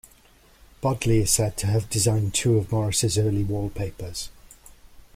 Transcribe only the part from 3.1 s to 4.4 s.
early wallpapers.